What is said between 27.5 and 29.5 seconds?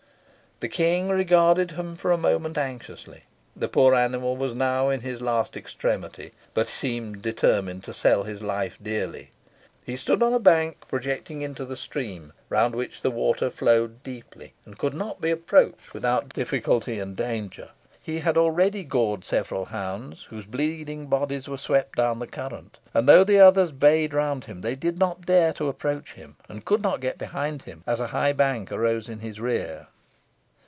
him, as a high bank arose in his